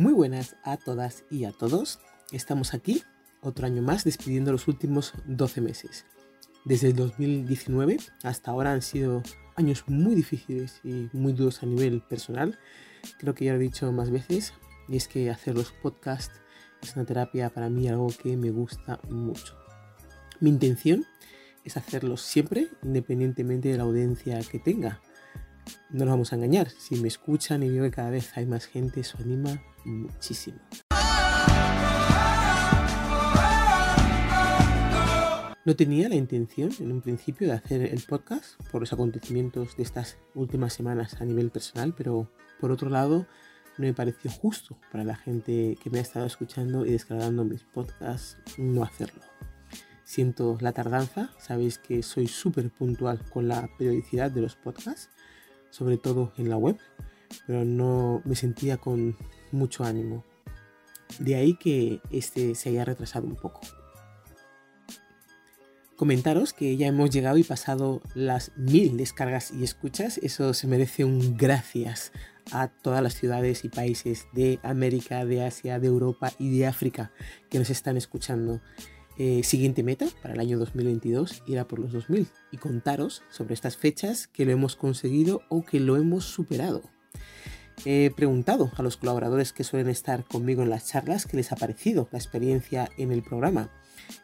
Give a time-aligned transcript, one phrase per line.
[0.00, 1.98] Muy buenas a todas y a todos.
[2.32, 3.02] Estamos aquí
[3.42, 6.06] otro año más despidiendo los últimos 12 meses.
[6.64, 9.22] Desde el 2019 hasta ahora han sido
[9.56, 12.58] años muy difíciles y muy duros a nivel personal.
[13.18, 14.54] Creo que ya lo he dicho más veces
[14.88, 16.40] y es que hacer los podcasts
[16.80, 19.54] es una terapia para mí algo que me gusta mucho.
[20.40, 21.04] Mi intención
[21.62, 25.02] es hacerlos siempre independientemente de la audiencia que tenga.
[25.92, 28.66] No nos vamos a engañar, si me escuchan y veo que cada vez hay más
[28.66, 30.60] gente, eso anima muchísimo.
[35.64, 39.82] No tenía la intención en un principio de hacer el podcast por los acontecimientos de
[39.82, 42.30] estas últimas semanas a nivel personal, pero
[42.60, 43.26] por otro lado
[43.76, 47.64] no me pareció justo para la gente que me ha estado escuchando y descargando mis
[47.64, 49.22] podcasts no hacerlo.
[50.04, 55.08] Siento la tardanza, sabéis que soy súper puntual con la periodicidad de los podcasts,
[55.70, 56.76] sobre todo en la web,
[57.46, 59.16] pero no me sentía con
[59.52, 60.24] mucho ánimo.
[61.18, 63.60] De ahí que este se haya retrasado un poco.
[65.96, 70.16] Comentaros que ya hemos llegado y pasado las mil descargas y escuchas.
[70.18, 72.12] Eso se merece un gracias
[72.52, 77.12] a todas las ciudades y países de América, de Asia, de Europa y de África
[77.50, 78.62] que nos están escuchando.
[79.22, 83.76] Eh, siguiente meta para el año 2022 irá por los 2000 y contaros sobre estas
[83.76, 86.80] fechas que lo hemos conseguido o que lo hemos superado.
[87.84, 91.56] He preguntado a los colaboradores que suelen estar conmigo en las charlas qué les ha
[91.56, 93.68] parecido la experiencia en el programa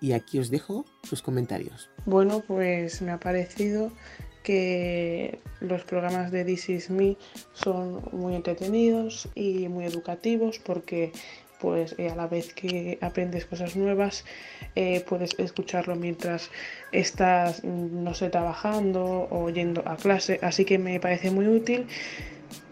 [0.00, 1.90] y aquí os dejo sus comentarios.
[2.06, 3.92] Bueno, pues me ha parecido
[4.42, 7.18] que los programas de This Is Me
[7.52, 11.12] son muy entretenidos y muy educativos porque
[11.60, 14.24] pues eh, a la vez que aprendes cosas nuevas
[14.74, 16.50] eh, puedes escucharlo mientras
[16.92, 20.38] estás no sé trabajando o yendo a clase.
[20.42, 21.86] Así que me parece muy útil.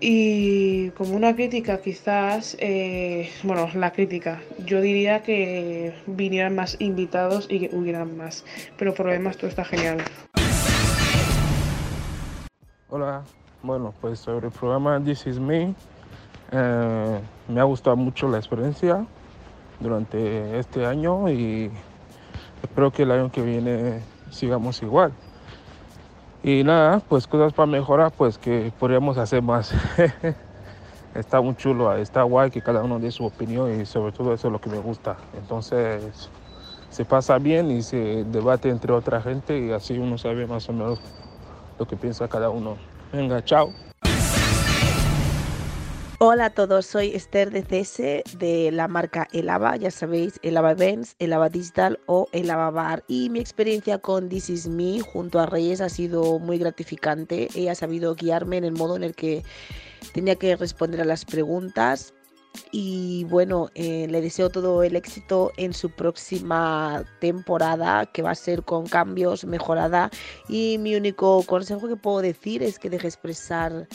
[0.00, 7.46] Y como una crítica quizás, eh, bueno, la crítica, yo diría que vinieran más invitados
[7.48, 8.44] y que hubieran más,
[8.76, 9.98] pero por lo demás todo está genial.
[12.90, 13.24] Hola,
[13.62, 15.74] bueno, pues sobre el programa This Is Me,
[17.48, 19.06] me ha gustado mucho la experiencia
[19.80, 21.70] durante este año y
[22.62, 24.00] espero que el año que viene
[24.30, 25.12] sigamos igual.
[26.42, 29.72] Y nada, pues cosas para mejorar, pues que podríamos hacer más.
[31.14, 34.48] está muy chulo, está guay que cada uno dé su opinión y sobre todo eso
[34.48, 35.16] es lo que me gusta.
[35.38, 36.28] Entonces
[36.90, 40.72] se pasa bien y se debate entre otra gente y así uno sabe más o
[40.72, 41.00] menos
[41.78, 42.76] lo que piensa cada uno.
[43.12, 43.72] Venga, chao.
[46.26, 51.16] Hola a todos, soy Esther de CS de la marca Elava, ya sabéis, Elava Events,
[51.18, 53.04] Elava Digital o Elava Bar.
[53.08, 57.48] Y mi experiencia con This Is Me junto a Reyes ha sido muy gratificante.
[57.54, 59.42] Ella ha sabido guiarme en el modo en el que
[60.14, 62.14] tenía que responder a las preguntas.
[62.72, 68.34] Y bueno, eh, le deseo todo el éxito en su próxima temporada, que va a
[68.34, 70.10] ser con cambios, mejorada.
[70.48, 73.88] Y mi único consejo que puedo decir es que deje expresar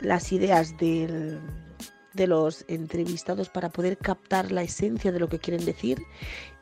[0.00, 1.40] las ideas de
[2.26, 6.02] los entrevistados para poder captar la esencia de lo que quieren decir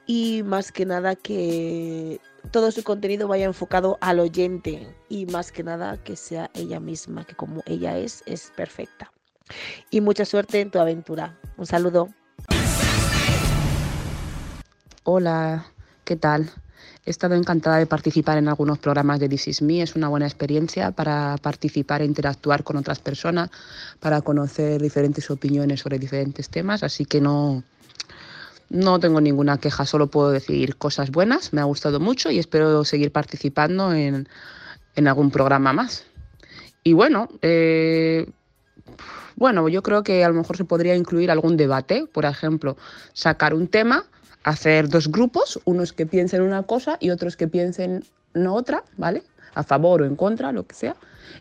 [0.06, 2.18] y más que nada que
[2.50, 7.24] todo su contenido vaya enfocado al oyente y más que nada que sea ella misma,
[7.24, 9.12] que como ella es, es perfecta.
[9.90, 11.38] Y mucha suerte en tu aventura.
[11.58, 12.08] Un saludo.
[15.04, 15.66] Hola,
[16.04, 16.50] ¿qué tal?
[17.04, 19.82] He estado encantada de participar en algunos programas de This Is Me.
[19.82, 23.50] Es una buena experiencia para participar e interactuar con otras personas,
[24.00, 26.82] para conocer diferentes opiniones sobre diferentes temas.
[26.82, 27.62] Así que no,
[28.70, 31.52] no tengo ninguna queja, solo puedo decir cosas buenas.
[31.52, 34.28] Me ha gustado mucho y espero seguir participando en,
[34.94, 36.04] en algún programa más.
[36.82, 38.30] Y bueno, eh,
[39.36, 42.76] bueno, yo creo que a lo mejor se podría incluir algún debate, por ejemplo,
[43.12, 44.04] sacar un tema
[44.48, 48.02] hacer dos grupos, unos que piensen una cosa y otros que piensen
[48.34, 49.22] en otra, ¿vale?
[49.54, 50.96] A favor o en contra, lo que sea.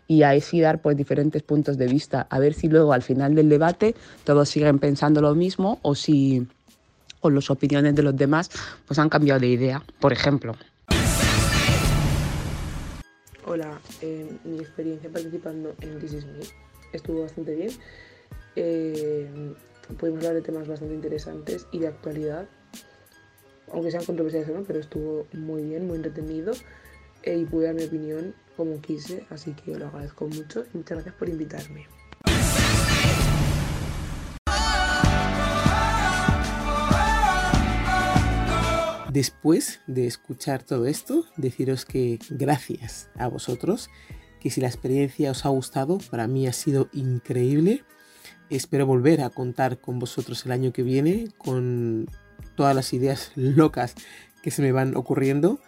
[0.06, 3.34] Y ahí sí dar pues diferentes puntos de vista, a ver si luego al final
[3.34, 3.94] del debate
[4.24, 6.46] todos siguen pensando lo mismo o si
[7.20, 8.50] con las opiniones de los demás
[8.86, 10.54] pues han cambiado de idea, por ejemplo.
[13.46, 13.80] Hola,
[14.44, 16.40] mi experiencia participando en This Is Me
[16.92, 17.70] estuvo bastante bien.
[18.56, 19.54] Eh,
[19.98, 22.46] pudimos hablar de temas bastante interesantes y de actualidad
[23.72, 26.52] aunque sean controversiales no, pero estuvo muy bien, muy entretenido
[27.22, 30.96] eh, y pude dar mi opinión como quise, así que lo agradezco mucho y muchas
[30.96, 31.86] gracias por invitarme.
[39.12, 43.90] Después de escuchar todo esto, deciros que gracias a vosotros,
[44.40, 47.84] que si la experiencia os ha gustado, para mí ha sido increíble
[48.50, 52.06] Espero volver a contar con vosotros el año que viene con
[52.58, 53.94] todas las ideas locas
[54.42, 55.60] que se me van ocurriendo.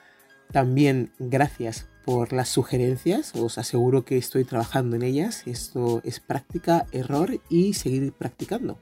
[0.51, 5.45] También gracias por las sugerencias, os aseguro que estoy trabajando en ellas.
[5.47, 8.77] Esto es práctica, error y seguir practicando.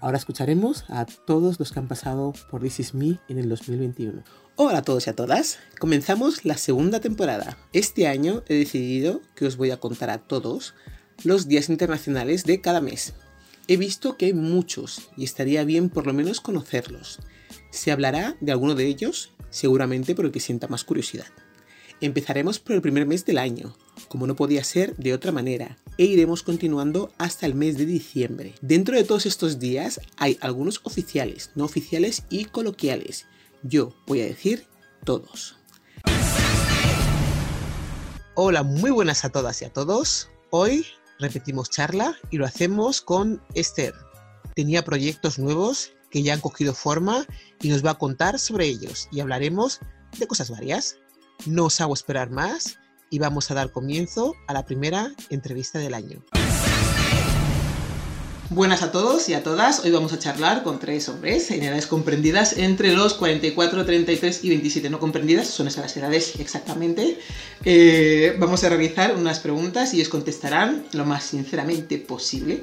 [0.00, 4.24] Ahora escucharemos a todos los que han pasado por This Is Me en el 2021.
[4.56, 7.56] Hola a todos y a todas, comenzamos la segunda temporada.
[7.72, 10.74] Este año he decidido que os voy a contar a todos
[11.22, 13.14] los días internacionales de cada mes.
[13.68, 17.18] He visto que hay muchos y estaría bien por lo menos conocerlos.
[17.70, 21.26] Se hablará de alguno de ellos, seguramente por el que sienta más curiosidad.
[22.00, 23.76] Empezaremos por el primer mes del año,
[24.08, 28.54] como no podía ser de otra manera, e iremos continuando hasta el mes de diciembre.
[28.60, 33.26] Dentro de todos estos días hay algunos oficiales, no oficiales y coloquiales.
[33.64, 34.64] Yo voy a decir
[35.02, 35.56] todos.
[38.34, 40.28] Hola, muy buenas a todas y a todos.
[40.50, 40.86] Hoy
[41.18, 43.94] repetimos charla y lo hacemos con Esther.
[44.54, 47.26] Tenía proyectos nuevos que ya han cogido forma
[47.60, 49.80] y nos va a contar sobre ellos y hablaremos
[50.18, 50.96] de cosas varias.
[51.44, 52.78] No os hago esperar más
[53.10, 56.24] y vamos a dar comienzo a la primera entrevista del año.
[58.50, 59.84] Buenas a todos y a todas.
[59.84, 64.48] Hoy vamos a charlar con tres hombres en edades comprendidas entre los 44, 33 y
[64.50, 64.88] 27.
[64.88, 67.18] No comprendidas, son esas edades exactamente.
[67.64, 72.62] Eh, vamos a realizar unas preguntas y os contestarán lo más sinceramente posible.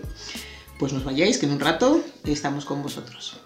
[0.80, 3.42] Pues nos vayáis, que en un rato estamos con vosotros.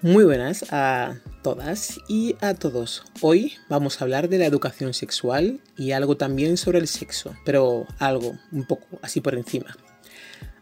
[0.00, 3.04] Muy buenas a todas y a todos.
[3.20, 7.86] Hoy vamos a hablar de la educación sexual y algo también sobre el sexo, pero
[7.98, 9.76] algo, un poco así por encima.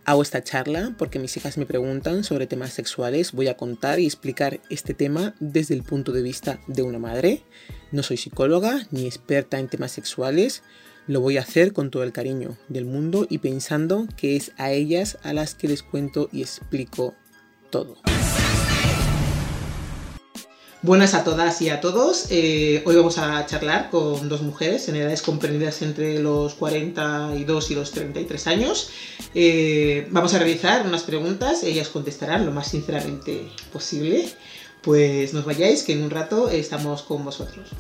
[0.07, 3.33] Hago esta charla porque mis hijas me preguntan sobre temas sexuales.
[3.33, 7.43] Voy a contar y explicar este tema desde el punto de vista de una madre.
[7.91, 10.63] No soy psicóloga ni experta en temas sexuales.
[11.07, 14.73] Lo voy a hacer con todo el cariño del mundo y pensando que es a
[14.73, 17.15] ellas a las que les cuento y explico
[17.71, 17.97] todo.
[20.85, 22.27] Buenas a todas y a todos.
[22.29, 27.75] Eh, hoy vamos a charlar con dos mujeres en edades comprendidas entre los 42 y
[27.75, 28.91] los 33 años.
[29.35, 34.29] Eh, vamos a realizar unas preguntas, ellas contestarán lo más sinceramente posible.
[34.83, 37.71] Pues nos vayáis, que en un rato estamos con vosotros.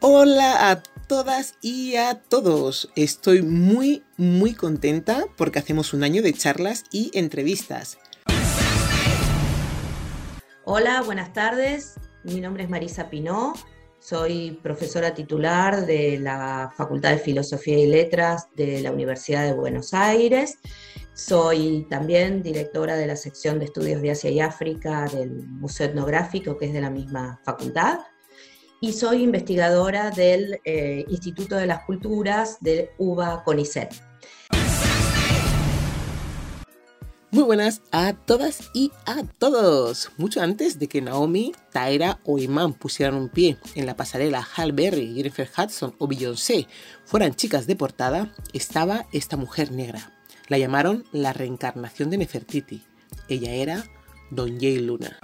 [0.00, 2.88] Hola a todas y a todos.
[2.96, 7.98] Estoy muy, muy contenta porque hacemos un año de charlas y entrevistas.
[10.68, 11.94] Hola, buenas tardes.
[12.24, 13.54] Mi nombre es Marisa Pinó.
[14.00, 19.94] Soy profesora titular de la Facultad de Filosofía y Letras de la Universidad de Buenos
[19.94, 20.58] Aires.
[21.14, 26.58] Soy también directora de la sección de estudios de Asia y África del Museo Etnográfico,
[26.58, 28.00] que es de la misma facultad.
[28.80, 33.94] Y soy investigadora del eh, Instituto de las Culturas de UBA CONICET.
[37.36, 40.10] Muy buenas a todas y a todos.
[40.16, 44.72] Mucho antes de que Naomi, Tyra o Iman pusieran un pie en la pasarela Hal
[44.72, 46.66] Berry, Jennifer Hudson o Beyoncé
[47.04, 50.14] fueran chicas de portada, estaba esta mujer negra.
[50.48, 52.84] La llamaron la reencarnación de Nefertiti.
[53.28, 53.84] Ella era
[54.30, 55.18] Don Jay Luna.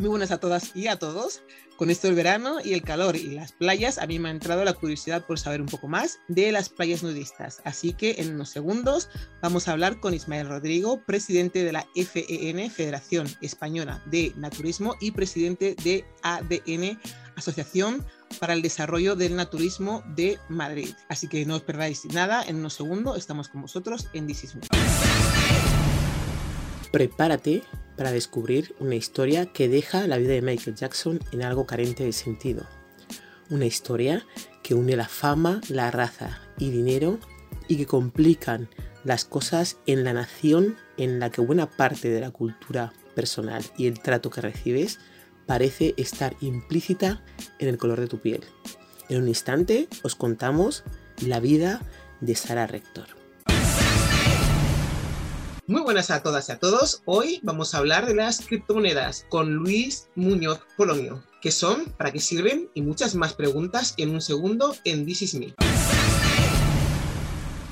[0.00, 1.42] Muy buenas a todas y a todos.
[1.76, 4.64] Con esto del verano y el calor y las playas, a mí me ha entrado
[4.64, 7.60] la curiosidad por saber un poco más de las playas nudistas.
[7.64, 9.10] Así que en unos segundos
[9.42, 15.10] vamos a hablar con Ismael Rodrigo, presidente de la FEN, Federación Española de Naturismo, y
[15.10, 16.98] presidente de ADN,
[17.36, 18.06] Asociación
[18.38, 20.94] para el Desarrollo del Naturismo de Madrid.
[21.10, 24.54] Así que no os perdáis nada, en unos segundos estamos con vosotros en This
[26.90, 27.62] Prepárate
[28.00, 32.14] para descubrir una historia que deja la vida de Michael Jackson en algo carente de
[32.14, 32.64] sentido.
[33.50, 34.24] Una historia
[34.62, 37.18] que une la fama, la raza y dinero
[37.68, 38.70] y que complican
[39.04, 43.86] las cosas en la nación en la que buena parte de la cultura personal y
[43.86, 44.98] el trato que recibes
[45.44, 47.22] parece estar implícita
[47.58, 48.40] en el color de tu piel.
[49.10, 50.84] En un instante os contamos
[51.20, 51.82] la vida
[52.22, 53.19] de Sara Rector.
[55.70, 57.00] Muy buenas a todas y a todos.
[57.04, 61.22] Hoy vamos a hablar de las criptomonedas con Luis Muñoz Polonio.
[61.40, 61.84] ¿Qué son?
[61.96, 62.68] ¿Para qué sirven?
[62.74, 65.54] Y muchas más preguntas en un segundo en This Is Me.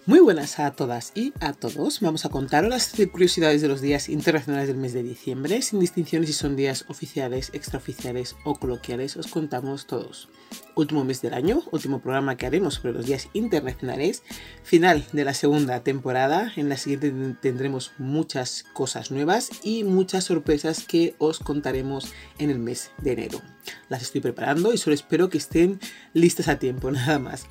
[0.09, 2.01] Muy buenas a todas y a todos.
[2.01, 6.31] Vamos a contaros las curiosidades de los días internacionales del mes de diciembre, sin distinciones
[6.31, 10.31] si son días oficiales, extraoficiales o coloquiales, os contamos todos.
[10.77, 14.23] Último mes del año, último programa que haremos sobre los días internacionales,
[14.63, 16.55] final de la segunda temporada.
[16.57, 17.13] En la siguiente
[17.43, 23.43] tendremos muchas cosas nuevas y muchas sorpresas que os contaremos en el mes de enero.
[23.91, 25.79] Las estoy preparando y solo espero que estén
[26.15, 27.47] listas a tiempo, nada más.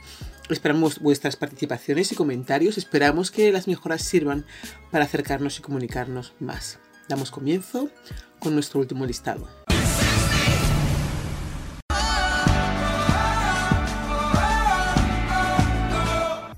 [0.49, 2.77] Esperamos vuestras participaciones y comentarios.
[2.77, 4.45] Esperamos que las mejoras sirvan
[4.91, 6.79] para acercarnos y comunicarnos más.
[7.09, 7.89] Damos comienzo
[8.39, 9.47] con nuestro último listado.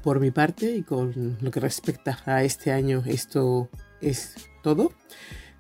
[0.04, 3.70] Por mi parte y con lo que respecta a este año, esto
[4.02, 4.94] es todo.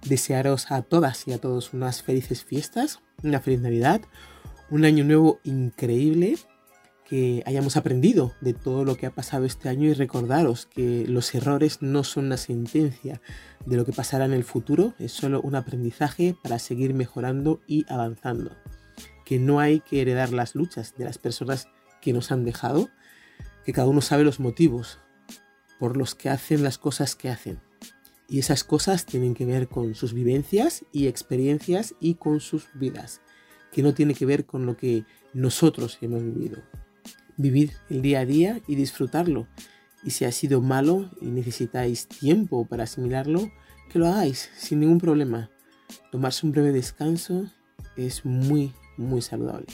[0.05, 4.01] Desearos a todas y a todos unas felices fiestas, una feliz Navidad,
[4.69, 6.38] un año nuevo increíble,
[7.10, 11.34] que hayamos aprendido de todo lo que ha pasado este año y recordaros que los
[11.34, 13.20] errores no son una sentencia
[13.66, 17.84] de lo que pasará en el futuro, es solo un aprendizaje para seguir mejorando y
[17.92, 18.56] avanzando.
[19.25, 21.68] Que no hay que heredar las luchas de las personas
[22.00, 22.89] que nos han dejado,
[23.66, 25.00] que cada uno sabe los motivos
[25.80, 27.60] por los que hacen las cosas que hacen.
[28.28, 33.22] Y esas cosas tienen que ver con sus vivencias y experiencias y con sus vidas,
[33.72, 36.62] que no tiene que ver con lo que nosotros hemos vivido.
[37.39, 39.48] Vivir el día a día y disfrutarlo.
[40.03, 43.50] Y si ha sido malo y necesitáis tiempo para asimilarlo,
[43.89, 45.50] que lo hagáis sin ningún problema.
[46.12, 47.46] Tomarse un breve descanso
[47.96, 49.67] es muy, muy saludable.